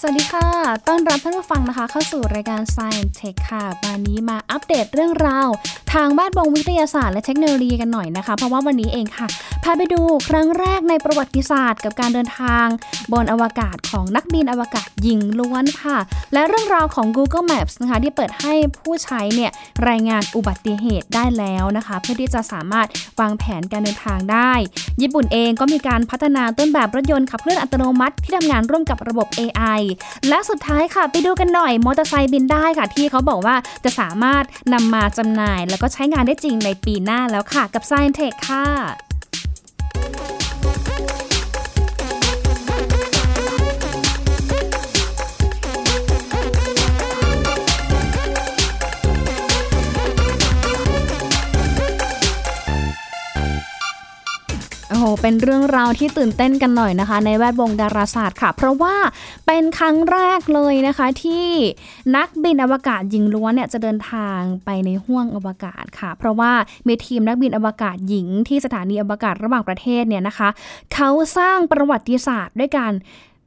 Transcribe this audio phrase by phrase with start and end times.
[0.00, 0.48] สวัสดีค่ะ
[0.88, 5.48] ต้อนรับท่านผู้ฟังนะคะ เข้าสู่รายการ Science Tech ค่ะ วันนี้มาอัปเดตเรื่องราว
[5.92, 12.66] ทางบ้านบงวิทยาศาสตร์และเทคโนโลยีกันหน่อยนะคะ เพราะว่าวันนี้เองค่ะาไปดูครั้งแรกในประวัติศาสตร์กับการเดินทาง
[13.12, 15.98] บนอวกาศของนักบินอวกาศหญิงล้วนค่ะ
[16.32, 19.50] และเรื่องราวของ Google Maps นะคะที่เปิดให้ผู้ใช้เนี่ย
[19.88, 22.88] รายงานอุบัติเหตุได้แล้วนะคะ เพื่อที่จะสามารถ
[23.20, 24.52] วางแผนการเดินทางได้
[25.00, 29.80] ญี่ปุ่นเองก็มีการพัฒนาต้นแบบรถยนต์ขับเคลื่อนอัตโนมัติที่ทำงานร่วมกับระบบ AI
[30.28, 39.07] และสุดท้ายค่ะ ไปดูกันหน่อยมอเตอร์ไซค์บินได้ค่ะ ที่เขาบอกว่าจะสามารถนำมาจำหน่าย แล้วก็ใช้งานได้จริงในปีหน้าแล้วค่ะกับ Science Tech ค่ะ
[39.98, 58.94] โเป็นเรื่องราวที่ตื่นเต้นกันหน่อยนะคะ ในแวดวงดาราศาสตร์ค่ะ เพราะว่า
[59.46, 61.46] เป็นครั้งแรกเลยนะคะที่
[62.16, 66.52] นักบินอวกาศหญิงล้วนเนี่ยจะเดินทางไปในห้วงอวกาศค่ะ เพราะว่า
[66.86, 70.48] มีทีมนักบินอวกาศหญิงที่สถานีอวกาศระหว่างประเทศเนี่ยนะคะ
[70.94, 72.92] เขาสร้างประวัติศาสตร์ด้วยการ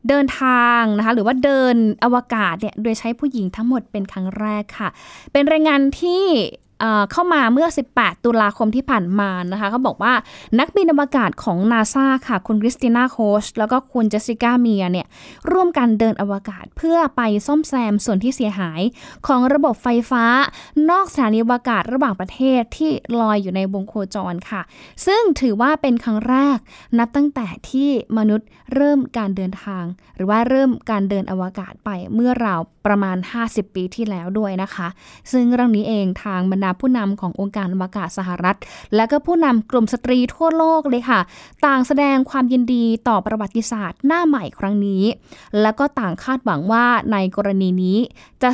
[0.10, 4.90] เดินทางนะคะหรือว่าเดินอวกาศเนี่ยโดยใช้ผู้หญิงทั้งหมดเป็นครั้งแรกค่ะ
[5.32, 6.24] เป็นรายงานที่
[7.12, 10.14] เข้ามาเมื่อ 18 ตุลาคมที่ผ่านมานะคะเขาบอกว่า
[10.60, 15.08] นักบินอวกาศของนาซาค่ะ คุณคริสติน่าโคชแล้วก็คุณเจสสิก้าเมียเนี่ย
[15.52, 18.82] ร่วมกันเดินอวกาศเพื่อไปซ่อมแซมส่วนที่เสียหาย
[19.28, 20.26] ของระบบไฟฟ้า
[20.90, 24.62] นอกสถานีอวกาศระหว่างประเทศที่ลอยอยู่ในวงโคจรค่ะ
[25.06, 26.58] ซึ่งถือว่าเป็นครั้งแรก
[27.00, 29.86] นับตั้งแต่ที่มนุษย์เริ่มการเดินทาง
[30.16, 34.88] หรือว่าเริ่มการเดินอวกาศไปเมื่อราวประมาณ 50 ปีที่แล้วด้วยนะคะ
[35.32, 38.58] ซึ่งเรื่องนี้เองทางบรรดาผู้นำขององค์การอวกาศสหรัฐ
[38.96, 41.20] และก็ผู้นำกลุ่มสตรีทั่วโลกเลยค่ะ
[41.66, 45.04] ต่างแสดงความยินดีต่อประวัติศาสตร์หน้าใหม่ครั้งนี้
[45.62, 47.98] และก็ต่างคาดหวังว่าในกรณีนี้
[48.44, 48.52] จะ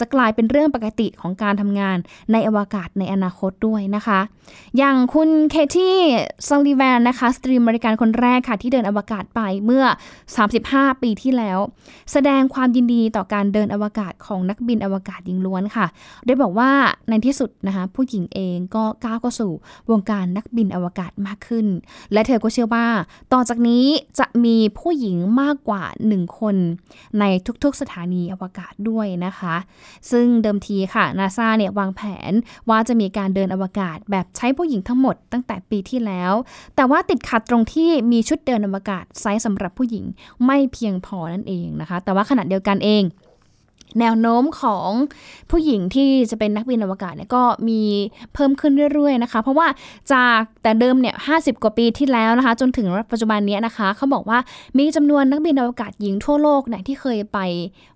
[0.00, 1.96] จะกลายเป็นเรื่องปกติของการทำงาน
[2.32, 4.20] ในอวกาศในอนาคตด้วยนะคะ
[4.78, 5.96] อย่างคุณเคที่
[6.48, 9.84] ซัลลิแวนนะคะ สตรีอเมริกันคนแรกค่ะ ที่เดินอวกาศไปเมื่อ
[10.44, 11.58] 35 ปีที่แล้ว
[12.12, 15.86] แสดงความยินดีต่อการเดินอวกาศของนักบินอวกาศหญิงล้วนค่ะ
[16.26, 16.70] ได้บอกว่า
[17.08, 19.52] ในที่สุดนะคะผู้หญิงเองก็ก้าวเข้าสู่
[19.90, 21.66] วงการนักบินอวกาศมากขึ้น
[22.12, 22.86] และเธอก็เชื่อว่า
[23.32, 23.84] ต่อจากนี้
[24.18, 26.56] จะมีผู้หญิงมากกว่า 1 คน
[27.20, 27.24] ใน
[27.64, 29.56] ทุกๆสถานีอวกาศด้วยนะคะ
[30.10, 32.00] ซึ่งเดิมทีค่ะนาซาเนี่ยวางแผ
[32.30, 32.32] น
[32.68, 36.32] ว่าจะมีการเดินอวกาศแบบใช้ผู้หญิงทั้งหมดตั้งแต่ปีที่แล้ว
[36.76, 40.04] แต่ว่าติดขัดตรงที่มีชุดเดินอวกาศไซส์สำหรับผู้หญิง
[40.46, 43.04] ไม่เพียงพอนั่นเองนะคะ แต่ว่าขณะเดียวกันเอง
[44.00, 44.88] แนวโน้มของ
[45.50, 47.82] ผู้หญิงที่จะเป็นนักบินอวกาศเนี่ยก็มี
[48.34, 49.66] เพิ่มขึ้นเรื่อยๆนะคะ เพราะว่า
[50.12, 54.38] จากแต่เดิมเนี่ยห้กว่าปีที่แล้วนะคะ จนถึงปัจจุบันนี้นะคะเขาบอกว่า
[54.78, 57.38] มีจำนวนนักบินอวกาศหญิงทั่วโลกเนี่ยที่เคยไป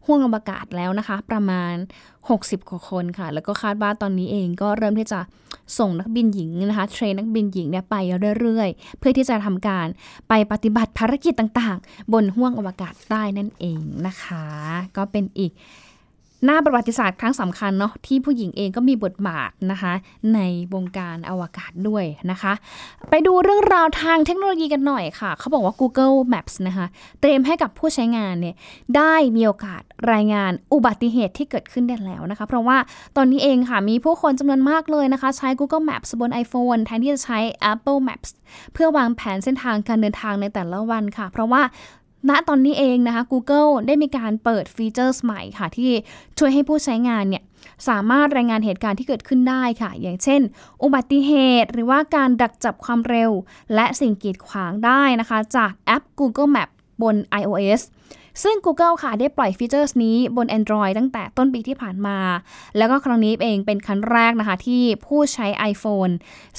[0.06, 1.74] ห้วงอวกาศแล้วนะคะ ประมาณ
[2.22, 5.20] 60 กว่าคนค่ะ แล้วก็คาดว่าตอนนี้เองก็เริ่มที่จะ
[5.78, 7.96] ส่งนักบินหญิงนะคะเทรนนักบินหญิงเนี่ยไป
[8.41, 9.86] เรื่อยๆ เพื่อที่จะทำการ
[10.28, 14.44] ไปปฏิบัติภารกิจต่างๆ บนห้วงอวกาศใต้นั่นเองนะคะ
[14.96, 15.52] ก็เป็นอีก
[16.44, 19.92] หน้าประวัติศาสตร์ครั้งสำคัญเนาะที่ผู้หญิงเองก็มีบทบาทนะคะ
[20.34, 20.41] ใน
[20.75, 22.53] วงการอวกาศด้วยนะคะ
[23.10, 26.86] ไปดูเรื่องราวทางเทคโนโลยีกันหน่อยค่ะ เขาบอกว่า Google Maps นะคะ
[27.20, 28.54] เตรียมให้กับผู้ใช้งานเนี่ย
[28.97, 29.82] ได้มีโอกาส
[30.12, 32.76] รายงานอุบัติเหตุที่เกิดขึ้นได้แล้วนะคะ เพราะว่า
[33.16, 37.38] ตอนนี้เองค่ะ มีผู้คนจำนวนมากเลยนะคะ ใช้ Google Maps บน iPhone แทนที่จะใช้
[37.72, 38.30] Apple Maps
[38.72, 41.62] เพื่อวางแผนเส้นทางการเดินทางในแต่ละวันค่ะ เพราะว่า
[42.28, 45.91] ณตอนนี้เองนะคะ Google ได้มีการเปิดฟีเจอร์ใหม่ค่ะ ที่
[46.38, 47.43] ช่วยให้ผู้ใช้งานเนี่ย
[47.88, 50.41] สามารถรายงานเหตุการณ์ที่เกิดขึ้นได้ค่ะ อย่างเช่น
[50.83, 53.31] อุบัติเหตุ หรือว่าการดักจับความเร็ว
[53.75, 56.69] และสิ่งกีดขวางได้นะคะ จากแอป Google Map
[57.03, 57.83] บน iOS
[58.43, 62.19] ซึ่ง Google ค่ะ ได้ปล่อยฟีเจอร์นี้บน Android ตั้งแต่ต้นปีที่ผ่านมา
[62.77, 66.12] แล้วก็ครั้งนี้เองเป็นครั้งแรกนะคะ ที่ผู้ใช้ iPhone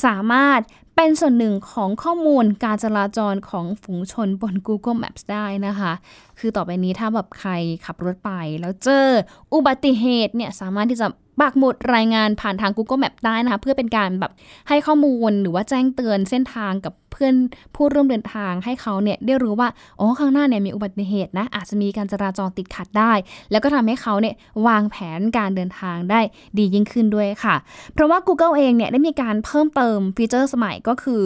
[0.06, 0.60] สามารถ
[0.96, 5.94] เป็นส่วนหนึ่งของข้อมูลการจราจรของฝูงชนบน Google Maps ได้นะคะ
[6.40, 7.52] คือต่อไปนี้ถ้าแบบใคร
[7.86, 8.32] ขับรถไป
[8.62, 9.08] แล้วเจอ
[9.54, 11.08] อุบัติเหตุเนี่ยสามารถที่จะ
[11.40, 14.32] ปักหมุดรายงานผ่านทาง Google Map ได้นะคะ เพื่อเป็นการแบบ
[14.70, 17.36] ให้ข้อมูลหรือว่าแจ้งเตือนเส้นทางกับเพื่อน
[17.76, 19.70] ผู้ร่วมเดินทางให้เขาเนี่ยได้รู้ว่า
[20.00, 23.14] อ๋อข้างหน้าเนี่ยมีอุบัติเหตุนะอาจจะมีการจราจรติดขัดได้
[23.52, 24.36] แล้วก็ทำให้เขาเนี่ย
[24.68, 26.22] วางแผนการเดินทางได้
[26.58, 27.56] ดียิ่งขึ้นด้วยค่ะ
[27.94, 31.24] เพราะว่า Google เองเนี่ยได้มีการเพิ่มเติมฟีเจอร์สมัยก็คือ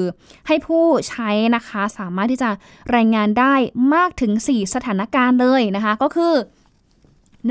[0.48, 2.50] ให้ผู้ใช้นะคะสามารถที่จะ
[2.96, 3.54] รายงานได้
[3.94, 6.34] มากถึง 4 สถานการณ์เลยนะคะ ก็คือ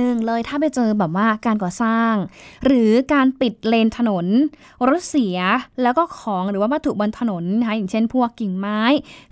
[0.01, 2.15] นึ่งเลยถ้าไปเจอแบบว่าการก่อสร้าง
[2.65, 4.27] หรือการปิดเลนถนน
[4.89, 5.39] รถเสีย
[5.83, 8.81] แล้วก็ของหรือว่าวัตถุบนถนนนะคะอย่างเช่น พวกกิ่งไม้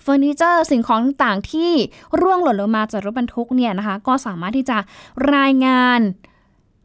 [0.03, 1.73] เฟอร์นิเจอร์สิ่งของต่างๆที่
[2.21, 4.79] ร่วงหล่นลงมาจากรถบรรทุกเนี่ยนะคะ ก็สามารถที่จะ
[5.35, 6.01] รายงาน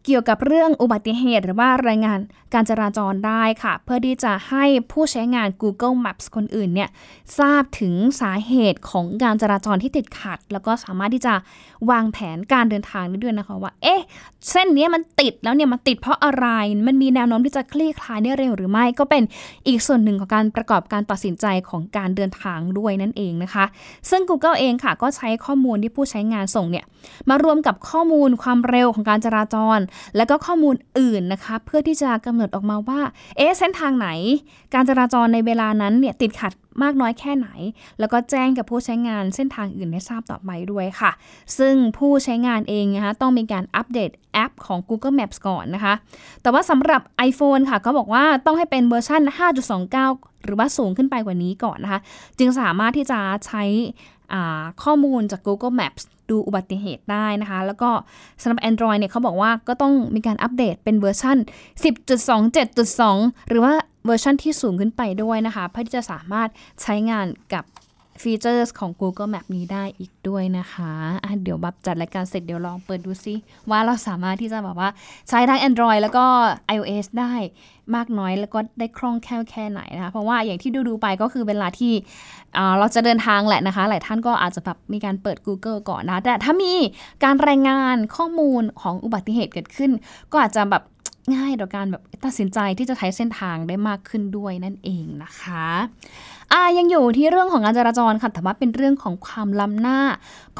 [0.05, 2.19] เกี่ยวกับเรื่องอุบัติเหตุ หรือว่ารายงาน
[2.53, 6.89] การจราจรได้ค่ะ เพื่อที่จะให้ผู้ใช้งาน Google Maps คนอื่นเนี่ย
[7.39, 11.33] ทราบถึงสาเหตุของการจราจรที่ติดขัด แล้วก็สามารถที่จะ
[11.89, 14.01] วางแผนการเดินทางได้ด้วยนะคะว่า เอ๊ะ
[14.49, 16.47] เส้นนี้มันติดแล้วเนี่ยมันติดเพราะอะไร
[16.87, 19.23] มันมีแนวโน้มที่จะคลี่คลายได้เร็วหรือไม่ ก็เป็น
[19.67, 23.65] อีกส่วนหนึ่งของการประกอบการตัดสินใจของการเดินทางด้วยนั่นเองนะคะ
[24.09, 26.85] ซึ่ง Google เองค่ะก็ใช้ข้อมูลที่ผู้ใช้งานส่งเนี่ย
[27.29, 29.79] มารวมกับข้อมูลความเร็วของการจราจร
[30.15, 33.01] และก็ข้อมูลอื่นนะคะ เพื่อที่จะกำหนดออกมาว่า
[33.37, 34.09] เอ๊ะเส้นทางไหน
[34.73, 36.53] การจราจรในเวลานั้นเนี่ยติดขัด
[36.83, 37.49] มากน้อยแค่ไหน
[37.99, 41.11] แล้วก็แจ้งกับผู้ใช้งานเส้นทางอื่นให้ทราบต่อไปด้วยค่ะ
[41.57, 45.93] ซึ่งผู้ใช้งานเองนะคะต้องมีการอัปเดตแอปของ Google Maps ก่อนนะคะ
[46.41, 49.21] แต่ว่าสำหรับ iPhone ค่ะเขาบอกว่าต้องให้เป็นเวอร์ชัน
[49.83, 51.99] 5.29 หรือว่าสูงขึ้นไปกว่านี้ก่อนนะคะ
[52.39, 53.63] จึงสามารถที่จะใช้
[54.83, 57.89] ข้อมูลจาก Google Maps ดูอุบัติเหตุได้นะคะ แล้วก็
[58.41, 61.37] สำหรับ Android เนี่ยเขาบอกว่าก็ต้องมีการอัปเดตเป็นเวอร์ชัน
[62.27, 63.73] 10.27.2 หรือว่า
[64.05, 66.49] เวอร์ชันที่สูงขึ้นไปด้วยนะคะ เพื่อที่จะสามารถ
[66.81, 67.63] ใช้งานกับ
[68.21, 73.35] ฟีเจอร์ของ Google Map นี้ได้อีกด้วยนะคะเดี๋ยวแบบจัดรายการเสร็จเดี๋ยวลองเปิดดูซิ
[73.69, 74.89] ว่าเราสามารถที่จะแบบว่า
[75.29, 76.25] ใช้ทั้ง Android แล้วก็
[76.75, 77.33] iOS ได้
[77.95, 81.93] มากน้อยแล้วก็ได้คล่องแคล่วแค่ไหนนะคะ เพราะว่าอย่างที่ดูดูไปก็คือเวลาที่
[82.77, 86.73] เราจะเดินทางแหละนะคะ หลายท่านก็อาจจะแบบมีการเปิด Google ก่อนนะ แต่ถ้ามี
[87.23, 89.91] การรายงานข้อมูลของอุบัติเหตุเกิดขึ้น
[90.31, 90.83] ก็อาจจะแบบ
[91.35, 95.67] ง่ายต่อการแบบตัดสินใจที่จะใช้เส้นทางได้มากขึ้นด้วยนั่นเองนะคะ
[96.51, 99.99] อ่ายังอยู่ที่เรื่องของการจราจรค่ะแต่ว่าเป็นเรื่องของความล้ำหน้า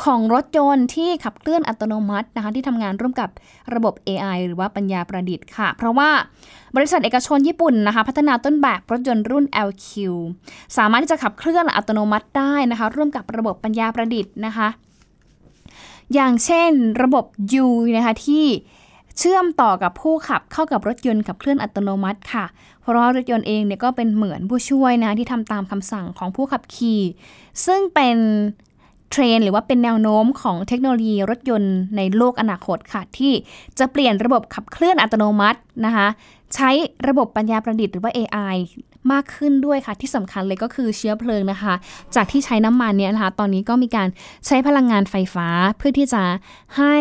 [0.04, 3.30] ของรถยนต์ที่ขับเคลื่อนอัตโนมัตินะคะที่ทำงานร่วมกับ
[3.74, 6.10] ระบบ AI หรือว่าปัญญาประดิษฐ์ค่ะ เพราะว่า
[6.76, 9.90] บริษัทเอกชนญี่ปุ่นนะคะพัฒนาต้นแบบรถยนต์รุ่น LQ
[10.78, 14.68] สามารถที่จะขับเคลื่อนอัตโนมัติได้นะคะ ร่วมกับระบบปัญญาประดิษฐ์นะคะ
[16.14, 16.72] อย่างเช่น
[17.04, 17.26] ระบบ
[17.66, 17.68] U
[17.98, 18.46] นะคะที่
[19.22, 22.46] เชื่อมต่อกับผู้ขับเข้ากับรถยนต์ขับเคลื่อนอัตโนมัติค่ะ
[22.82, 27.02] เพราะรถยนต์เองเนี่ยก็เป็นเหมือนผู้ช่วยนะที่ทำตามคำสั่งของผู้ขับขี่
[27.66, 28.18] ซึ่งเป็น
[29.12, 33.32] เทรนหรือว่าเป็นแนวโน้มของเทคโนโลยีรถยนต์ในโลกอนาคตค่ะ ที่
[33.80, 36.08] จะเปลี่ยนระบบขับเคลื่อนอัตโนมัตินะคะ
[36.56, 36.70] ใช้
[37.08, 38.56] ระบบปัญญาประดิษฐ์หรือว่า AI
[39.12, 41.74] มากขึ้นด้วยค่ะ ที่สำคัญเลยก็คือเชื้อเพลิงนะคะ
[42.16, 44.08] จากที่ใช้น้ำมันเนี่ยนะคะ ตอนนี้ก็มีการ
[44.48, 46.24] ใช้พลังงานไฟฟ้าเพื่อที่จะ
[46.78, 46.96] ให้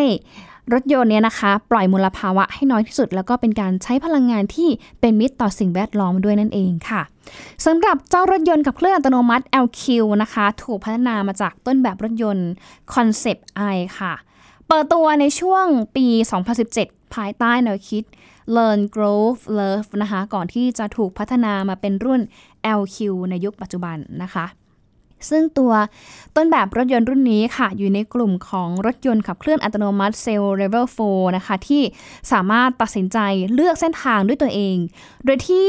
[0.73, 4.69] รถยนต์เนี่ยนะคะ ปล่อยมลภาวะให้น้อยที่สุด แล้วก็เป็นการใช้พลังงานที่
[4.99, 7.01] เป็นมิตรต่อสิ่งแวดล้อมด้วยนั่นเองค่ะ
[7.65, 9.83] สำหรับเจ้ารถยนต์กับเครื่องอัตโนมัติ LQ
[10.23, 12.49] นะคะ ถูกพัฒนามาจากต้นแบบรถยนต์
[12.93, 13.41] Concept
[13.73, 14.13] i ค่ะ
[14.67, 16.05] เปิดตัวในช่วงปี
[16.61, 18.03] 2017 ภายใต้แนวคิด
[18.55, 19.23] Learn Grow
[19.59, 22.21] Love นะคะ ก่อนที่จะถูกพัฒนามาเป็นรุ่น
[22.79, 22.97] LQ
[23.29, 24.45] ในยุคปัจจุบันนะคะ
[25.29, 25.71] ซึ่งตัว
[26.35, 31.81] ต้นแบบรถยนต์รุ่นนี้ค่ะ อยู่ในกลุ่มของรถยนต์ขับเคลื่อนอัตโนมัติเซลล์เลเวล4นะคะ ที่
[32.31, 33.17] สามารถตัดสินใจ
[33.53, 34.75] เลือกเส้นทางด้วยตัวเอง
[35.25, 35.67] โดยที่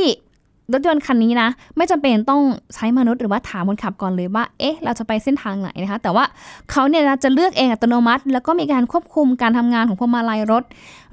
[0.73, 2.43] รถยนต์คันนี้นะ ไม่จำเป็นต้อง
[2.75, 6.25] ใช้มนุษย์หรือว่าถามคนขับก่อนเลยว่า เอ๊ะ เราจะไปเส้นทางไหนนะคะ แต่ว่า
[6.71, 10.65] เขาเนี่ยจะเลือกเองอัตโนมัติ แล้วก็มีการควบคุมการทำงานของพวงมาลัยรถ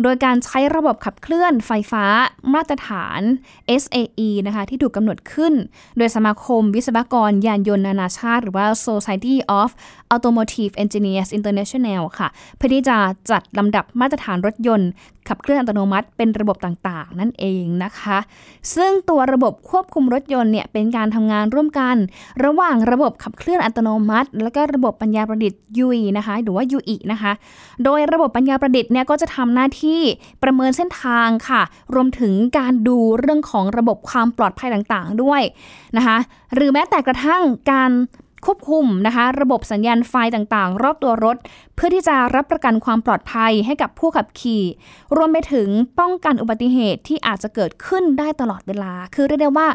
[0.03, 2.05] โดยการใช้ระบบขับเคลื่อนไฟฟ้า
[2.53, 3.21] มาตรฐาน
[3.81, 5.53] SAE นะคะ ที่ถูกกำหนดขึ้น
[5.97, 9.69] โดยสมาคมวิศวกรยานยนต์นานาชาติ หรือว่า Society of
[10.13, 12.97] Automotive Engineers International ค่ะ เพื่อที่จะ
[13.31, 14.89] จัดลำดับมาตรฐานรถยนต์
[15.27, 18.17] ขับเคลื่อนอัตโนมัติเป็นระบบต่างๆ นั่นเองนะคะ
[18.75, 21.95] ซึ่งตัวระบบควบคุมรถยนต์เนี่ยเป็นการทำงานร่วมกัน
[22.45, 27.31] ระหว่างระบบขับเคลื่อนอัตโนมัติ และก็ระบบปัญญาประดิษฐ์ UI นะคะหรือว่า UI นะคะ
[27.83, 30.01] โดยระบบปัญญาประดิษฐ์เนี่ยก็จะทำหน้าที่
[30.43, 31.61] ประเมินเส้นทางค่ะ
[31.95, 35.41] รวมถึงการดูเรื่องของระบบความปลอดภัยต่างๆ ด้วย
[35.97, 36.17] นะคะ
[36.53, 37.91] หรือแม้แต่กระทั่งการ
[38.45, 41.37] ควบคุมนะคะ ระบบสัญญาณไฟต่างๆ รอบตัวรถ
[41.75, 44.63] เพื่อที่จะรับประกันความปลอดภัยให้กับผู้ขับขี่
[45.17, 45.67] รวมไปถึง
[45.99, 49.67] ป้องกันอุบัติเหตุที่อาจจะเกิดขึ้นได้ตลอดเวลา คือเรียกได้ว่า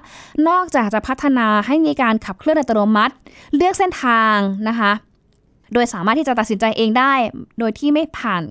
[0.49, 3.15] นอกจากจะพัฒนาให้มีการขับเคลื่อนอัตโนมัติ
[3.57, 4.37] เลือกเส้นทาง
[4.69, 4.93] นะคะ
[5.73, 7.13] โดยสามารถที่จะตัดสินใจเองได้
[7.59, 8.43] โดยที่ไม่ผ่าน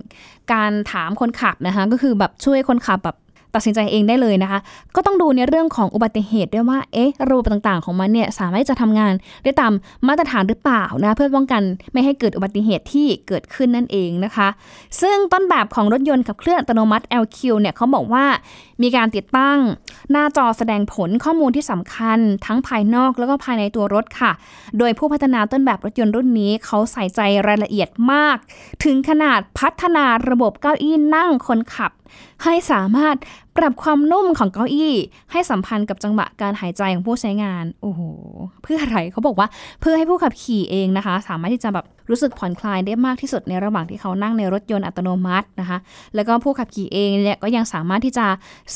[0.52, 3.16] การถามคนขับนะคะ ก็คือแบบช่วยคนขับแบบ
[3.54, 4.60] ตัดสินใจเองได้เลยนะคะ
[4.94, 9.72] ก็ต้องดูในเรื่องของอุบัติเหตุด้วยว่า เอ๊ะ ระบบต่างๆ ของมันเนี่ยสามารถจะทำงานได้ตาม
[10.08, 14.48] มาตรฐานหรือเปล่านะ เพื่อป้องกันไม่ให้เกิดอุบัติเหตุที่เกิดขึ้นนั่นเองนะคะ
[15.00, 18.24] ซึ่งต้นแบบของรถยนต์ขับเคลื่อนอัตโนมัติ LQ เนี่ยเขาบอกว่า
[18.82, 19.58] มีการติดตั้ง
[20.10, 24.32] หน้าจอแสดงผลข้อมูลที่สำคัญ ทั้งภายนอกแล้วก็ภายในตัวรถค่ะ
[24.78, 28.36] โดยผู้พัฒนาต้นแบบรถยนต์รุ่นนี้เขาใส่ใจรายละเอียดมาก
[28.84, 31.92] ถึงขนาดพัฒนาระบบเก้าอี้นั่งคนขับ
[32.44, 33.16] ให้สามารถ
[33.56, 34.94] ปรับความนุ่มของเก้าอี้
[35.32, 38.00] ให้สัมพันธ์กับจังหวะการหายใจของผู้ใช้งาน โอ้โห
[38.62, 39.48] เพื่ออะไรเขาบอกว่า
[39.80, 45.78] เพื่อให้ผู้ขับขี่เองนะคะ สามารถที่จะแบบรู้สึกผ่อนคลายได้มากที่สุดในระหว่างที่เขานั่งในรถยนต์อัตโนมัตินะคะ
[46.14, 48.26] แล้วก็ผู้ขับขี่เองเนี่ยก็ยังสามารถที่จะ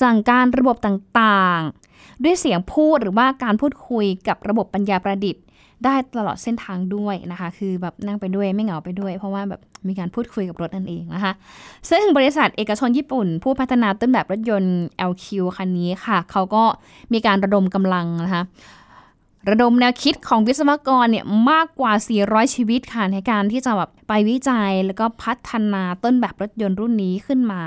[0.03, 5.43] สั่งการระบบต่างๆ ด้วยเสียงพูดหรือว่าการพูดคุยกับระบบปัญญาประดิษฐ์
[5.85, 11.33] ได้ตลอดเส้นทางด้วยนะคะ คือแบบนั่งไปด้วยไม่เหงาไปด้วย เพราะว่าแบบมีการพูดคุยกับรถนั่นเองนะคะ
[11.91, 14.77] ซึ่งบริษัทเอกชนญี่ปุ่น ผู้พัฒนาต้นแบบรถยนต์
[15.11, 16.65] LQ คันนี้ค่ะ เขาก็
[17.13, 18.43] มีการระดมกำลังนะคะ
[19.51, 21.93] ระดมแนวคิดของวิศวกรเนี่ยมากกว่า
[22.25, 27.63] 400 ชีวิตค่ะในการที่จะแบบไปวิจัยแล้วก็พัฒนาต้นแบบรถยนต์รุ่นนี้ขึ้นมา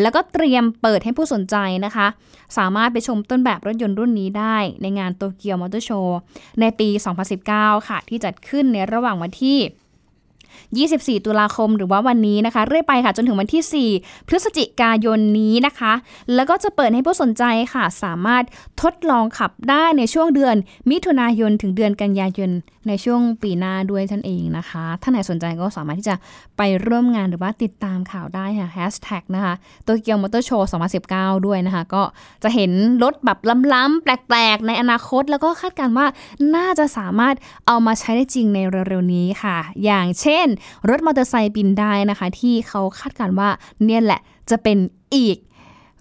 [0.00, 2.06] แล้วก็เตรียมเปิดให้ผู้สนใจนะคะ
[2.58, 6.18] สามารถไปชมต้นแบบรถยนต์รุ่นนี้ได้ในงานโตเกียวมอเตอร์โชว์
[6.60, 6.88] ในปี
[7.38, 9.58] 2019 ค่ะ ที่จัดขึ้นในระหว่างวันที่
[10.78, 15.92] 24 ตุลาคมหรือว่าวันนี้นะคะ เรื่อยไปค่ะจนถึงวันที่ 4 พฤศจิกายนนี้นะคะ
[16.34, 18.44] แล้วก็จะเปิดให้ผู้สนใจค่ะ สามารถ
[18.82, 20.56] ทดลองขับได้ในช่วงเดือน
[20.90, 22.50] มิถุนายนถึงเดือนกันยายน
[22.88, 26.14] ในช่วงปีหน้าด้วยท่านเองนะคะ ถ้าไหนสนใจก็สามารถที่จะ
[26.56, 29.54] ไปร่วมงานหรือว่าติดตามข่าวได้ค่ะแฮชแท็กนะคะ
[29.84, 30.68] โตเกียวมอเตอร์โชว์
[31.04, 32.02] 2019 ด้วยนะคะ ก็
[32.42, 33.38] จะเห็นรถแบบ
[33.74, 36.06] ล้ำๆแปลกๆ ในอนาคต แล้วก็คาดการว่า
[36.56, 37.34] น่าจะสามารถ
[37.66, 40.50] เอามาใช้ได้จริงในเร็วๆนี้ค่ะ อย่างเช่นช่น
[40.90, 43.48] รถมอเตอร์ไซค์บินได้นะคะ ที่เขาคาดการว่า
[43.84, 44.20] เนี่ยแหละ
[44.50, 44.78] จะเป็น
[45.16, 45.36] อีก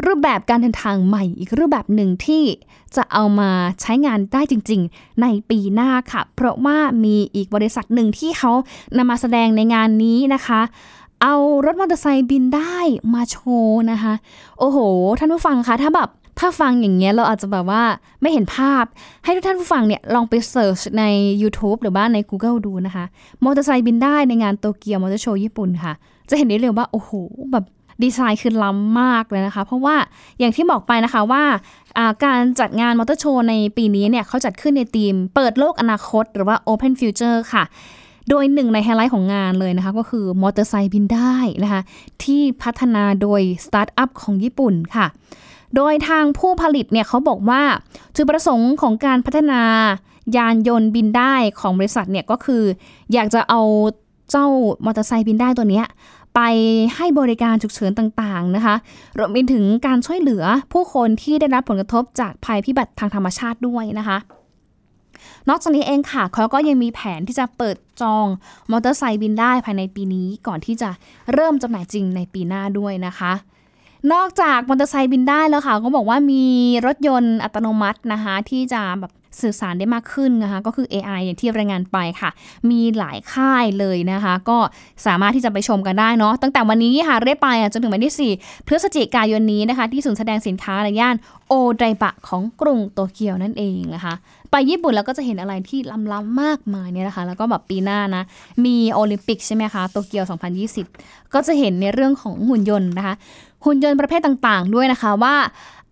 [0.05, 2.43] รูปแบบการเดินทางใหม่อีกรูปแบบหนึ่งที่
[2.95, 3.49] จะเอามา
[3.81, 8.51] ใช้งานได้จริง ๆ ในปีหน้าค่ะ เพราะว่ามีอีกบริษัทหนึ่งที่เขา
[8.97, 10.61] นำมาแสดงในงานนี้นะคะ
[11.21, 12.77] เอารถมอเตอร์ไซค์บินได้
[13.13, 14.13] มาโชว์นะคะ
[14.59, 14.77] โอ้โห
[15.19, 17.83] ท่านผู้ฟังคะถ้าแบบ ถ้าฟังอย่างเงี้ยเราอาจจะแบบว่า
[18.21, 18.83] ไม่เห็นภาพ
[19.23, 21.03] ให้ทุกท่านผู้ฟังเนี่ยลองไปเสิร์ชใน
[21.41, 23.05] YouTube หรือว่าใน Google ดูนะคะ
[23.43, 25.93] มอเตอร์ไซค์บินได้ในงานโตเกียวมอเตอร์โชว์ญี่ปุ่นค่ะ
[26.29, 27.11] จะเห็นได้เลยว่า โอ้โห
[27.51, 27.65] แบบ
[28.03, 29.95] ดีไซน์คือล้ำมากเลยนะคะ เพราะว่า
[30.39, 31.43] อย่างที่บอกไปนะคะว่า
[32.25, 37.63] การจัดงานมอเตอร์โชว์ในปีนี้เนี่ยเขาจัดขึ้นในธีม เปิดโลกอนาคต หรือว่า Open Future ค่ะ
[38.29, 41.81] โดยหนึ่งในไฮไลท์ของงานเลยนะคะ ก็คือมอเตอร์ไซค์บินได้นะคะ
[42.23, 45.07] ที่พัฒนาโดยสตาร์ทอัพของญี่ปุ่นค่ะ
[45.75, 47.61] โดยทางผู้ผลิตเนี่ยเขาบอกว่า
[48.15, 49.61] จุดประสงค์ของการพัฒนา
[50.37, 52.63] ยานยนต์บินได้ของบริษัทเนี่ยก็คือ
[53.13, 53.61] อยากจะเอา
[54.31, 54.47] เจ้า
[54.85, 55.83] มอเตอร์ไซค์บินได้ตัวนี้
[56.35, 56.41] ไป
[56.95, 58.75] ให้บริการฉุกเฉินต่างๆนะคะ
[59.17, 64.17] รวมไปถึงการช่วยเหลือผู้คนที่ได้รับผลกระทบจากภัยพิบัติทางธรรมชาติด้วยนะคะ
[65.49, 68.25] นอกจากนี้เองค่ะเขาก็ยังมีแผนที่จะเปิดจอง
[68.71, 70.89] มอเตอร์ไซค์บินได้ภายในปีนี้ ก่อนที่จะ
[71.33, 73.33] เริ่มจำหน่ายจริงในปีหน้าด้วยนะคะ
[74.13, 76.45] นอกจากมอเตอร์ไซค์บินได้แล้วค่ะ ก็บอกว่ามี
[76.85, 82.29] รถยนต์อัตโนมัตินะคะ ที่จะแบบสื่อสารได้มากขึ้นนะคะ ก็คือ AI อย่างที่รายงานไปค่ะ
[82.69, 84.57] มีหลายค่ายเลยนะคะ ก็
[85.05, 91.15] สามารถที่จะไปชมกันได้เนาะตั้งแต่วันนี้ค่ะเรื่อยไปจนถึงวันที่ 4 พฤศจิกายนนี้นะคะ ที่ศูนย์แสดงสินค้าในย่าน
[91.47, 94.13] โอไดบะของกรุงโตเกียวนั่นเองนะคะ
[94.51, 95.79] ไปญี่ปุ่นแล้วก็จะเห็นอะไรที่
[96.13, 98.23] ล้ำๆมากมายเนี่ยนะคะ แล้วก็แบบปีหน้านะ
[98.65, 100.25] มีโอลิมปิกใช่ไหมคะโตเกียว
[100.79, 103.15] 2020 ก็จะเห็นในเรื่องของหุ่นยนต์นะคะ
[103.65, 105.35] หุ่นยนต์ประเภทต่างๆ ด้วยนะคะว่า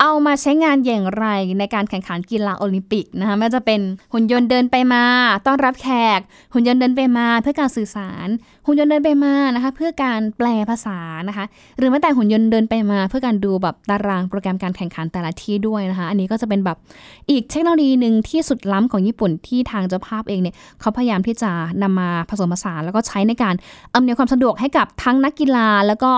[0.01, 1.25] เอามาใช้งานอย่างไร
[1.59, 3.81] ในการแข่งขันกีฬาโอลิมปิกนะคะไม่ว่าจะเป็น
[4.13, 5.03] หุ่นยนต์เดินไปมา
[5.47, 6.19] ต้อนรับแขก
[6.53, 8.27] หุ่นยนต์เดินไปมาเพื่อการสื่อสาร
[8.67, 10.97] หุ่นยนต์เดินไปมานะคะ เพื่อการแปลภาษา
[11.27, 11.45] นะคะ
[11.77, 16.77] หรือแม้แต่หุ่นยนต์เดินไปมา เพื่อการดูแบบตารางโปรแกรมการแข่งขันแต่ละที่ด้วยนะคะ อันนี้ก็จะเป็นแบบ
[17.29, 21.51] อีกเทคโนโลยีหนึ่งที่สุดล้ำของญี่ปุ่นที่ทางเจ้าภาพเองเนี่ยเขาพยายามที่จะ
[21.83, 23.55] นำมาผสมผสานแล้วก็ใช้ในการ
[23.95, 26.11] อำนวยความสะดวกให้กับทั้งนักกีฬา แล้วก็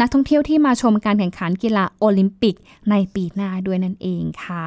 [0.00, 2.54] นักท่องเที่ยวที่มาชมการแข่งขันกีฬาโอลิมปิก
[2.90, 4.66] ในปีหน้าด้วยนั่นเองค่ะ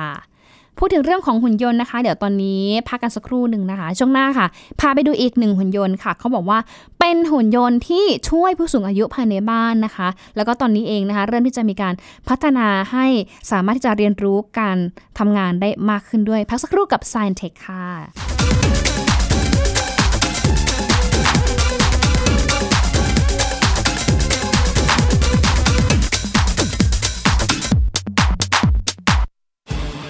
[0.79, 4.48] พูดถึงเรื่องของหุ่นยนต์นะคะ เดี๋ยวตอนนี้พักกันสักครู่หนึ่งนะคะ ช่วงหน้าค่ะ
[4.79, 6.60] พาไปดูอีกหนึ่งหุ่นยนต์ค่ะ เขาบอกว่า
[7.00, 11.93] เป็นหุ่นยนต์ที่ช่วยผู้สูงอายุภายในบ้านนะคะ แล้วก็ตอนนี้เองนะคะ เริ่มที่จะมีการ
[12.29, 13.05] พัฒนาให้
[13.51, 14.77] สามารถที่จะเรียนรู้การ
[15.19, 18.87] ทำงานได้มากขึ้นด้วย พักสักครู่กับ Science Tech ค่ะ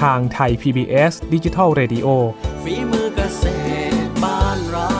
[0.00, 2.06] ทางไทย PBS d i g i ดิจิ Radio
[2.62, 3.44] ฝีมือเกษ
[3.90, 4.90] ตรบ้านเรา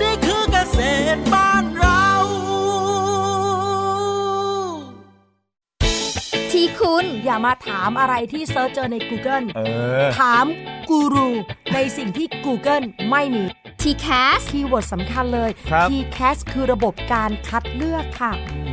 [0.00, 0.80] นี่คือเกษ
[1.16, 2.06] ตรบ้านเรา
[6.52, 9.60] ที่คุณอย่ามาถามอะไรที่เซิร์ชเจอใน Google เอ
[10.04, 10.44] อ ถาม
[10.88, 11.28] กูรู
[11.74, 13.44] ในสิ่งที่ Google ไม่มี
[13.80, 18.32] ทีแคสคีย์เวิร์ดสำคัญเลย ครับ TCAS คือระบบการคัดเลือกค่ะ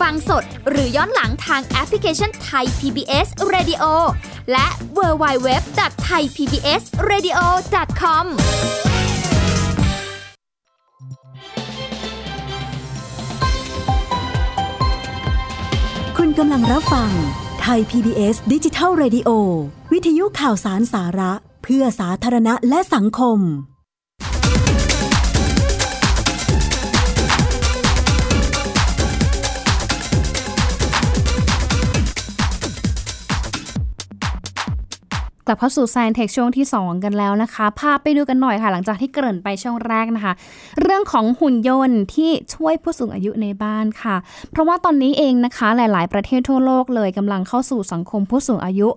[0.00, 3.84] ฟังสดหรือย้อนหลังทางแอปพลิเคชันไทย PBS Radio
[4.52, 4.66] และ
[4.98, 7.38] w w w t h a i PBS Radio
[8.00, 8.26] com
[16.18, 17.10] คุณกำลังรับฟัง
[17.60, 19.30] ไทย PBS ดิจิทัล Radio
[19.92, 23.38] วิทยุข่าวสารสาระ เพื่อสาธารณะและสังคม
[35.48, 40.32] กลับเข้าสู่ Science Tech ช่วงที่ 2 กันแล้วนะคะ พาไปดูกันหน่อยค่ะ หลังจากที่เกริ่นไปช่วงแรกนะคะ
[40.80, 44.16] เรื่องของหุ่นยนต์ที่ช่วยผู้สูงอายุในบ้านค่ะ
[44.50, 48.88] เพราะว่าตอนนี้เองนะคะ หลาย ๆ ประเทศทั่วโลกเลยกำลังเข้าสู่สังคมผู้สูงอายุ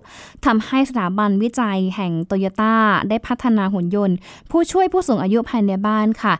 [0.46, 2.74] ทำให้สถาบันวิจัยแห่งโตโยต้า
[3.08, 4.16] ได้พัฒนาหุ่นยนต์
[4.50, 6.34] ผู้ช่วยผู้สูงอายุภายในบ้านค่ะ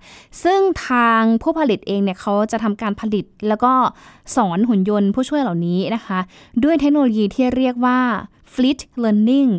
[0.44, 3.72] ซึ่งทางผู้ผลิตเองเนี่ยเขาจะทำการผลิตแล้วก็
[4.36, 6.18] สอนหุ่นยนต์ผู้ช่วยเหล่านี้นะคะ
[6.64, 8.00] ด้วยเทคโนโลยีที่เรียกว่า
[8.52, 9.50] Fleet Learning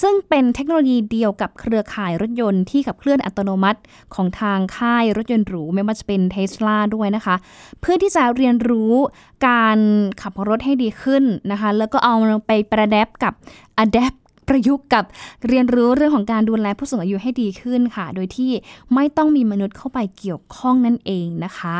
[0.00, 3.80] ซึ่งเป็นเทคโนโลยีเดียวกับเครือข่ายรถยนต์ที่ขับเคลื่อนอัตโนมัติ
[4.14, 7.36] ของทางค่ายรถยนต์หรู ไม่ว่าจะเป็น Tesla ด้วยนะคะ
[7.80, 8.92] เพื่อที่จะเรียนรู้
[9.48, 9.78] การ
[10.22, 12.14] ขับรถให้ดีขึ้นนะคะ แล้วก็เอา
[12.46, 13.32] ไปประดับกับ
[13.84, 14.16] Adapt
[14.48, 15.04] ประยุกต์กับ
[15.48, 18.50] เรียนรู้เรื่องของการดูแลผู้สูงอายุให้ดีขึ้นค่ะ โดยที่
[18.94, 21.76] ไม่ต้องมีมนุษย์เข้าไปเกี่ยวข้องนั่นเองนะคะ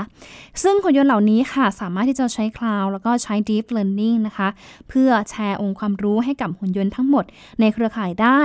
[0.63, 4.49] ซึ่งหุ่นยนต์เหล่านี้ค่ะ สามารถที่จะใช้คลาวด์แล้วก็ใช้ Deep Learning นะคะ
[4.89, 7.25] เพื่อแชร์องค์ความรู้ให้กับหุ่นยนต์ทั้งหมด
[7.61, 8.41] ในเครือข่ายได้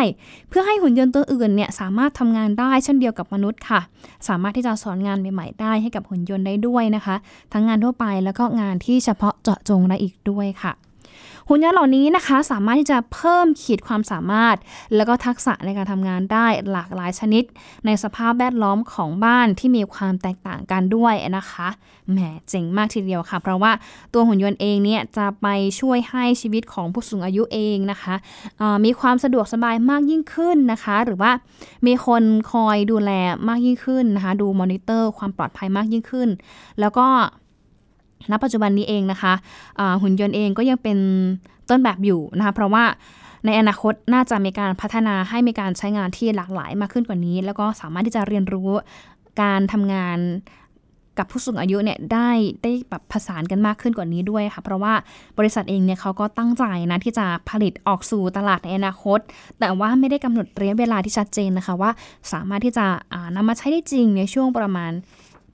[0.50, 3.82] เพื่อให้หุ่นยนต์ตัวอื่นเนี่ยสามารถทำงานได้เช่นเดียวกับมนุษย์ค่ะ
[4.28, 7.16] สามารถที่จะสอนงานใหม่ๆได้ให้กับหุ่นยนต์ได้ด้วยนะคะ
[7.54, 10.74] ทั้งงานทั่วไปแล้วก็งานที่เฉพาะเจาะจงได้อีกด้วยค่ะ
[11.50, 14.56] หุ่นยนต์เหล่านี้นะคะ สามารถที่จะเพิ่มขีดความสามารถ
[14.96, 17.44] แล้วก็ทักษะในการทำงานได้หลากหลายชนิด
[17.86, 21.68] ในสภาพแวดล้อมของบ้านที่มีความแตกต่างกันด้วยนะคะ
[22.12, 23.72] แหมเจ๋งมากทีเดียวค่ะ เพราะว่า
[24.14, 25.48] ตัวหุ่นยนต์เองเนี่ยจะไป
[25.80, 28.16] ช่วยให้ชีวิตของผู้สูงอายุเองนะคะ
[28.86, 31.32] มีความสะดวกสบายมากยิ่งขึ้นนะคะ หรือว่า
[31.88, 33.12] มีคนคอยดูแล
[33.50, 36.30] มากยิ่งขึ้นนะคะ ดูมอนิเตอร์ความปลอดภัยมากยิ่งขึ้น
[36.80, 37.08] แล้วก็
[38.32, 39.34] ณปัจจุบันนี้เองนะคะ
[40.02, 40.98] หุ่นยนต์เองก็ยังเป็น
[41.70, 42.84] ต้นแบบอยู่นะคะเพราะว่า
[43.46, 48.70] ในอนาคตน่าจะมีการพัฒนาให้มีการใช้งานที่หลากหลายมากขึ้นกว่านี้ แล้วก็สามารถที่จะเรียนรู้
[49.42, 50.20] การทำงาน
[51.20, 52.30] กับผู้สูงอายุเนี่ยได้
[52.64, 54.94] ได้แบบผสานกันมากขึ้นกว่านี้ด้วยค่ะ เพราะว่า
[55.38, 59.20] บริษัทเองเนี่ยเขาก็ตั้งใจนะที่จะผลิตออกสู่ตลาดในอนาคต
[59.60, 61.92] แต่ว่าไม่ได้กำหนดระยะเวลาที่ชัดเจนนะคะว่า
[62.32, 64.92] สามารถที่จะอ่านำมาใช้ได้จริงในช่วงประมาณ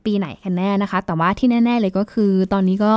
[0.05, 2.93] ปีไหนกันแน่นะคะ แต่ว่าที่แน่ ๆ เลยก็คือ ตอนนี้ก็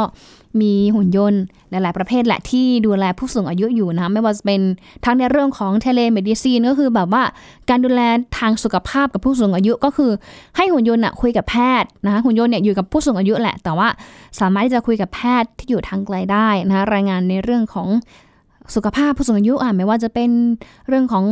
[0.60, 4.60] มีหุ่นยนต์หลาย ๆ ประเภทแหละที่ดูแลผู้สูงอายุอยู่นะ ไม่ว่าจะเป็น
[5.04, 7.22] ทั้งในเรื่องของ telemedicine ก็คือแบบว่า
[7.70, 8.00] การดูแล
[8.38, 10.10] ทางสุขภาพกับผู้สูงอายุก็คือ
[10.56, 13.88] ให้หุ่นยนต์อะคุยกับแพทย์นะคะหุ่นยนต์เนี่ยอยู่กับผู้สูงอายุแหละ แต่ว่า
[14.40, 17.88] สามารถที่จะคุยกับแพทย์ที่อยู่ทางไกลได้นะคะรายงานในเรื่องของ
[18.74, 20.30] สุขภาพผู้สูงอายุอะไม่ว่าจะเป็น
[20.88, 21.24] เรื่องของ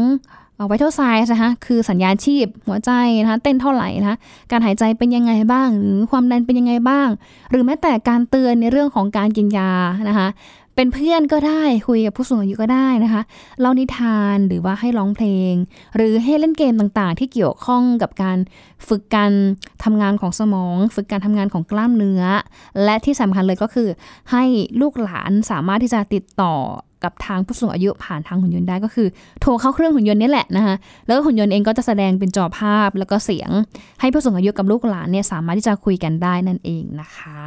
[0.69, 2.91] vital signs นะคะคือสัญญาณชีพหัวใจ
[3.23, 4.17] นะคะเต้นเท่าไหร่นะคะ
[4.51, 7.09] การหายใจเป็นยังไงบ้าง หรือความดันเป็นยังไงบ้าง
[7.51, 9.71] หรือแม้แต่การเตือนในเรื่องของการกินยา
[10.09, 10.29] นะคะ
[10.77, 13.23] เป็นเพื่อนก็ได้คุยกับผู้สูงอายุก็ได้นะคะ
[13.61, 15.55] เล่านิทานหรือว่าให้ร้องเพลง
[15.97, 18.39] หรือให้เล่นเกมต่างๆ ที่เกี่ยวข้องกับการ
[18.89, 19.33] ฝึกการ
[19.85, 22.23] ทำงานของสมอง ฝึกการทำงานของกล้ามเนื้อ
[22.85, 23.89] และที่สำคัญเลยก็คือ
[24.33, 24.45] ให้
[24.81, 26.55] ลูกหลานสามารถที่จะติดต่อ
[27.05, 29.09] กับทางผู้สูงอายุผ่านทางหุ่นยนต์ได้ก็คือ
[29.41, 30.75] โทรเข้าเครื่องหุ่นยนต์นี่แหละนะคะ
[31.07, 33.51] แล้วหุ่นยนต์เองก็จะแสดงเป็นจอภาพแล้วก็เสียง
[34.01, 37.41] ให้ผู้สูงอายุกับลูกหลานเนี่ยสามารถที่จะคุยกันได้นั่นเองนะคะ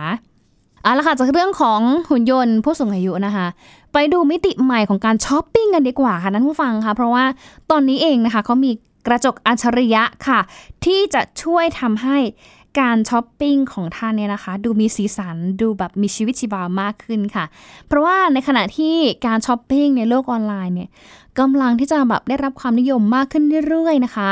[0.83, 3.47] เอาละค่ะจากเรื่องของหุ่นยนต์ผู้สูงอายุนะคะ
[3.93, 7.25] ไปดูมิติใหม่ของการช้อปปิ้งกันดีกว่าค่ะท่านผู้ฟังค่ะเพราะว่า
[7.71, 8.71] ตอนนี้เองนะคะเขามี
[9.07, 10.39] กระจกอัจฉริยะค่ะ
[10.85, 12.17] ที่จะช่วยทำให้
[12.79, 17.45] การช้อปปิ้งของท่านเนี่ยนะคะ ดูมีสีสันดูแบบมีชีวิตชีวามากขึ้นค่ะ
[17.87, 20.89] เพราะว่าในขณะที่การช้อปปิ้งในโลกออนไลน์เนี่ย
[21.39, 24.29] กำลังที่จะแบบได้รับความนิยมมากขึ้นเรื่อยๆนะคะ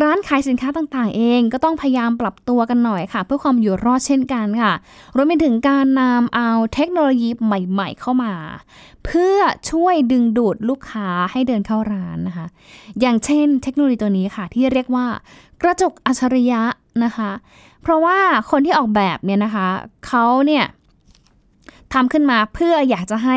[0.00, 4.72] ร้านขายสินค้าต่างๆ เองก็ต้องพยายามปรับตัวกันหน่อยค่ะ เพื่อความอยู่รอดเช่นกันค่ะ
[5.16, 8.32] รวมไปถึงการนำเอาเทคโนโลยีใหม่ ๆ เข้ามา
[9.04, 9.36] เพื่อ
[9.70, 12.46] ช่วยดึงดูดลูกค้าให้เดินเข้าร้านนะคะ
[13.00, 15.06] อย่างเช่น เทคโนโลยีตัวนี้ค่ะ ที่เรียกว่า
[15.62, 16.62] กระจกอัจฉริยะ
[17.04, 17.30] นะคะ
[17.82, 18.18] เพราะว่า
[18.50, 19.68] คนที่ออกแบบเนี่ยนะคะ
[20.06, 20.64] เขาเนี่ย
[21.92, 23.36] ทำขึ้นมาเพื่ออยากจะให้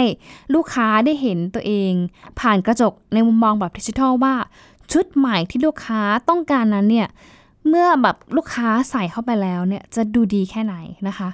[0.53, 1.91] ลูกค้าได้เห็นตัวเอง
[2.39, 4.35] ผ่านกระจกในมุมมองแบบดิจิทัลว่า
[4.91, 7.07] ชุดใหม่ที่ลูกค้าต้องการนั้นเนี่ย
[7.67, 10.75] เมื่อแบบลูกค้าใส่เข้าไปแล้วเนี่ยจะดูดีแค่ไหน
[11.07, 11.29] นะคะ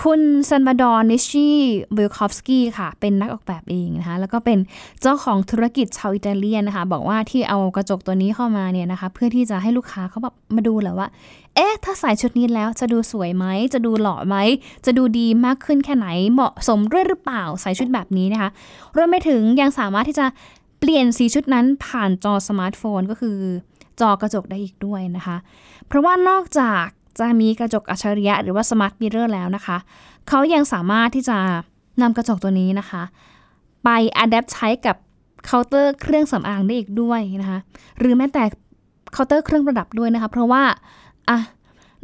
[0.00, 1.48] คุณซันบาดอร์นิชี
[1.94, 4.58] เบลคอฟสกี้ค่ะ เป็นนักออกแบบเองนะคะ แล้วก็เป็น
[5.02, 11.08] เจ้าของธุรกิจชาวอิตาเลียนนะคะ บอกว่าที่เอากระจกตัวนี้เข้ามาเนี่ยนะคะ เพื่อที่จะให้ลูกค้าเขาแบบมาดูแหละว่า
[11.54, 14.36] เอ๊ะ ถ้าใส่ชุดนี้แล้วจะดูสวยไหม จะดูหล่อไหม
[14.86, 18.50] จะดูดีมากขึ้นแค่ไหน เหมาะสมด้วยหรือเปล่า ใส่ชุดแบบนี้นะคะ
[18.96, 20.26] รวมไปถึงยังสามารถที่จะ
[20.80, 23.38] เปลี่ยนสีชุดนั้นผ่านจอสมาร์ทโฟนก็คือ
[24.00, 25.36] จอกระจกได้อีกด้วยนะคะ
[25.86, 26.86] เพราะว่านอกจาก
[27.18, 29.76] จะมีกระจกอัจฉริยะหรือว่า smart mirror แล้วนะคะ
[30.28, 31.38] เขายังสามารถที่จะ
[32.02, 33.02] นำกระจกตัวนี้นะคะ
[33.84, 33.88] ไป
[34.18, 34.96] adapt ใช้กับ
[35.44, 37.58] เคาน์เตอร์เครื่องสำอางได้อีกด้วยนะคะ
[37.98, 38.42] หรือแม้แต่
[39.12, 40.62] เคาน์เตอร์เครื่องประดับด้วยนะคะ เพราะว่า
[41.28, 41.38] อะ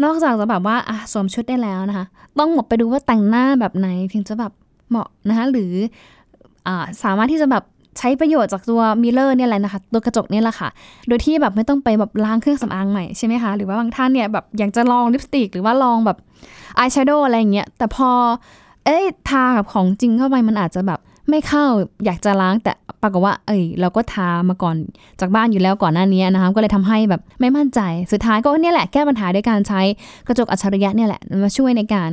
[0.04, 2.04] นอกจากจะแบบว่าอะสวมชุดได้แล้วนะคะ
[2.38, 4.52] ทั้งหมดไปดูว่าแต่งหน้าแบบไหนถึงจะแบบ
[4.90, 5.72] เหมาะนะคะหรือ
[6.66, 7.64] อ่าสามารถที่จะแบบ
[7.98, 10.68] ใช้ประโยชน์จากตัว mirror เนี่ยแหละนะคะตัวกระจกเนี่ยแหละค่ะ
[11.08, 16.18] โดยที่แบบไม่ต้องไปแบบล้างเครื่องสำอางใหม่ใช่ไหมคะหรือว่าบางท่านเนี่ยแบบอยากจะลองลิปสติกหรือว่าลองแบบ
[16.78, 18.10] eye shadow อะไรอย่างเงี้ยแต่พอ
[18.84, 21.00] เอ้ยทากับของจริงเข้าไปมันอาจจะแบบ
[21.30, 21.64] ไม่เข้า
[22.04, 22.72] อยากจะล้างแต่
[23.02, 24.76] ปรากฏว่า เอ้ยเราก็ทามาก่อน
[25.20, 27.80] จากบ้านอยู่แล้วก่อนหน้านี้นะคะก็เลยทำให้แบบไม่มั่นใจ
[28.12, 29.80] สุดท้ายก็เนี่ยแหละแก้ปัญหาด้วยการใช้
[30.26, 32.10] กระจกอัจฉริยะเนี่ยแหละมาช่วยในการ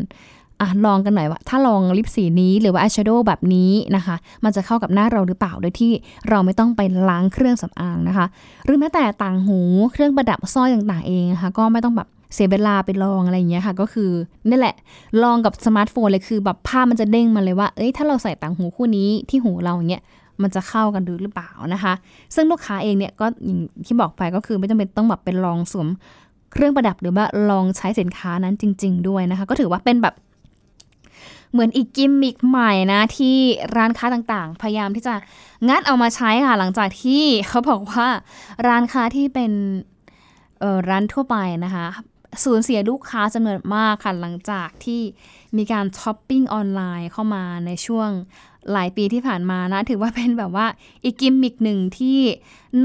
[0.61, 5.91] อะลองกันหน่อยว่า ถ้าลองลิปสีนี้หรือว่าอายแชโดว์แบบนี้นะคะ มันจะเข้ากับหน้าเราหรือเปล่าโดยที่
[6.29, 8.25] เราไม่ต้องไปล้างเครื่องสำอางนะคะ
[8.65, 9.59] หรือแม้แต่ต่างหู
[9.91, 14.09] เครื่องประดับสร้อยต่างๆเองนะคะก็ไม่ต้องแบบเสียเวลาไปลองอะไรอย่างเงี้ยค่ะ ก็คือ
[14.49, 14.75] นี่แหละ
[15.23, 20.03] ลองกับสมาร์ทโฟนเลยคือแบบภาพมันจะเด้งมาเลยว่า เอ้ยถ้าเราใส่ต่างหูคู่นี้ที่หูเราอย่างเงี้ย
[20.41, 21.93] มันจะเข้ากันหรือเปล่านะคะ
[22.35, 25.87] ซึ่งลูกค้าเองเนี่ยก็อย่างที่บอกไปก็คือไม่จำเป็นต้องแบบเป็นลองสวม
[26.51, 30.15] เครื่องประดับหรือว่าลองใช้สินค้านั้นจริง ๆ ด้วยนะคะ ก็ถือว่าเป็นแบบ
[31.51, 33.37] เหมือนอีกกิมมิกใหม่นะที่
[33.75, 35.15] ร้านค้าต่างๆ พยายามที่จะ
[35.67, 38.07] งัดเอามาใช้ค่ะหลังจากที่เขาบอกว่า
[38.67, 39.51] ร้านค้าที่เป็น
[40.89, 41.87] ร้านทั่วไปนะคะ
[42.43, 45.01] สูญเสียลูกค้าจำนวนมากค่ะหลังจากที่
[45.57, 48.09] มีการ shopping online เข้ามาในช่วง
[48.71, 50.67] หลายปีที่ผ่านมานะ ถือว่าเป็นแบบว่า
[51.03, 52.19] อีกกิมมิกหนึ่งที่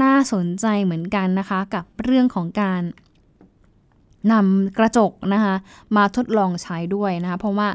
[0.03, 2.81] น่าสนใจเหมือนกันนะคะ กับเรื่องของการ
[4.31, 5.55] นำกระจกนะคะ
[5.95, 7.69] มาทดลองใช้ด้วยนะคะ เพราะว่า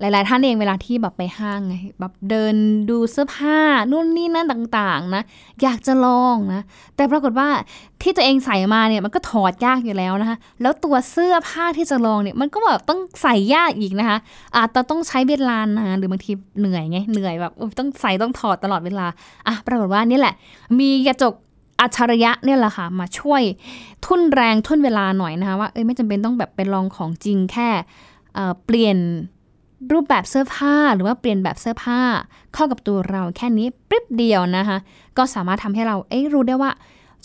[0.00, 2.54] หลาย ๆ ท่านเองเวลาที่แบบไปห้างไงแบบเดิน
[2.90, 3.58] ดูเสื้อผ้า
[3.90, 5.22] นู่นนี่นั่นต่าง ๆ นะ
[5.62, 6.62] อยากจะลองนะ
[6.96, 7.48] แต่ปรากฏว่า
[8.02, 14.18] ที่ตัวเองใส่มาเนี่ยมันก็ถอดยากอยู่แล้วนะคะ แล้วตัวเสื้อผ้าที่จะลองเนี่ยมันก็แบบต้องใส่ยากอีกนะคะ
[14.56, 19.06] อาจจะต้องใช้เวลานานหรือบางทีเหนื่อยไงเหนื่อยแบบต้องใส่ต้องถอดตลอดเวลา
[19.46, 20.34] อะปรากฏว่านี่แหละ
[20.78, 21.34] มีกระจก
[21.80, 23.42] อัจฉริยะเนี่ยแหละค่ะมาช่วย
[24.06, 27.68] ทุ่นแรงทุ่นเวลาหน่อยนะคะว่าเอ้ยไม่จำเป็นต้องแบบไปลองของจริงแค่
[28.64, 28.98] เปลี่ยน
[29.92, 32.00] รูปแบบเสื้อผ้าหรือว่าเปลี่ยนแบบเสื้อผ้า
[32.54, 34.78] เข้ากับตัวเราแค่นี้แป๊บเดียวนะคะ
[35.16, 36.70] ก็สามารถทำให้เราเอ้รู้ได้ว่า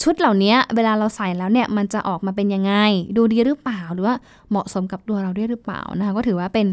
[0.01, 2.73] ชุดเหล่านี้เวลาเราใส่แล้วเนี่ยมันจะออกมาเป็นยังไง
[3.17, 4.15] ดูดีหรือเปล่าหรือว่า
[4.49, 6.67] เหมาะสมกับตัวเราด้วยหรือเปล่านะคะก็ถือว่าเป็น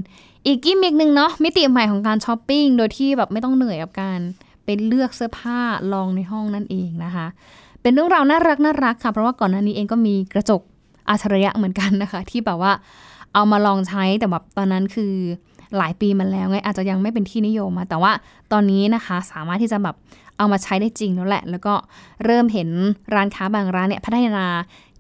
[0.47, 4.19] อีกกิมมิกหนึ่งเนาะมิติใหม่ของการช้อปปิ้งโดยที่แบบไม่ต้องเหนื่อยกับการ
[4.65, 5.61] เป็นเลือกเสื้อผ้า
[5.93, 7.27] ลองในห้องนั่นเองนะคะ
[7.83, 10.61] เป็นเรื่องราวน่ารักน่ารักค่ะเพราะว่าก่อนหน้านี้เองก็มีกระจก
[11.09, 12.73] อัจฉริยะเหมือนกันนะคะ ที่แบบว่า
[13.35, 15.15] เอามาลองใช้แต่แบบตอนนั้นคือ
[15.79, 18.13] หลายปีมาแล้วไงอาจจะยังไม่เป็นที่นิยมมาแต่ว่า
[18.53, 19.97] ตอนนี้นะคะสามารถที่จะแบบ
[20.39, 21.75] เอามาใช้ได้จริงแล้วแหละ แล้วก็
[22.25, 22.69] เริ่มเห็น
[23.15, 24.47] ร้านค้าบางร้านเนี่ยพัฒนา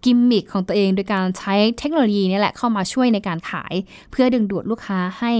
[0.04, 3.74] กิมมิคของตัวเอง โดยการใช้เทคโนโลยีนี่แหละเข้ามาช่วยในการขาย
[4.10, 5.32] เพื่อดึงดูดลูกค้าให้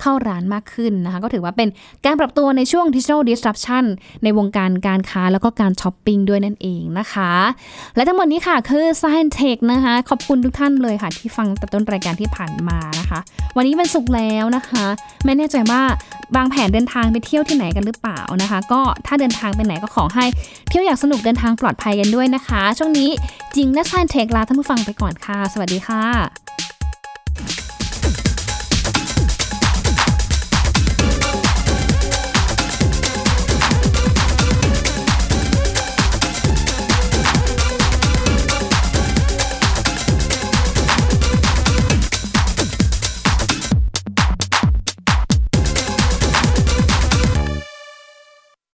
[0.00, 1.68] เข้าร้านมากขึ้นนะคะก็ถือว่าเป็น
[2.04, 3.84] การปรับตัวในช่วง digital disruption
[4.24, 7.32] ในวงการการค้าแล้วก็การช้อปปิ้งด้วยนั่นเองนะคะ
[7.96, 13.18] และทั้งหมดนี้ค่ะคือ Science Tech นะคะ ขอบคุณทุกท่านเลยค่ะที่ฟังแต่ต้นรายการที่ผ่านมานะคะ
[13.56, 14.84] วันนี้เป็นสุกแล้วนะคะ
[15.24, 15.82] ไม่แน่ใจว่า
[16.36, 20.24] บางแผนเดินทางไปเที่ยวที่ไหนกันหรือเปล่านะคะ ก็ถ้าเดินทางไปไหนก็ขอให้
[20.68, 23.10] เที่ยวอย่างสนุกเดินทางปลอดภัยกันด้วยนะคะ ช่วงนี้
[23.56, 26.67] จริงและ Science Tech ลาท่านผู้ฟังไปก่อนค่ะ สวัสดีค่ะ